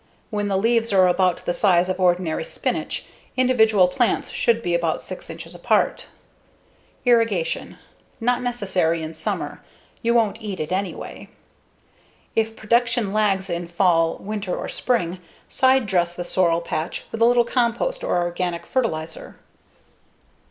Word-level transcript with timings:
When 0.31 0.47
the 0.47 0.57
leaves 0.57 0.91
are 0.91 1.07
about 1.07 1.45
the 1.45 1.53
size 1.53 1.87
of 1.87 1.99
ordinary 1.99 2.43
spinach, 2.43 3.05
individual 3.37 3.87
plants 3.87 4.31
should 4.31 4.63
be 4.63 4.73
about 4.73 4.99
6 4.99 5.29
inches 5.29 5.53
apart. 5.53 6.07
Irrigation: 7.05 7.77
Not 8.19 8.41
necessary 8.41 9.03
in 9.03 9.13
summer 9.13 9.63
you 10.01 10.15
won't 10.15 10.41
eat 10.41 10.59
it 10.59 10.71
anyway. 10.71 11.29
If 12.35 12.55
production 12.55 13.13
lags 13.13 13.47
in 13.47 13.67
fall, 13.67 14.17
winter, 14.17 14.57
or 14.57 14.67
spring, 14.67 15.19
side 15.47 15.85
dress 15.85 16.15
the 16.15 16.23
sorrel 16.23 16.61
patch 16.61 17.05
with 17.11 17.21
a 17.21 17.25
little 17.25 17.45
compost 17.45 18.03
or 18.03 18.23
organic 18.23 18.65
fertilizer. 18.65 19.35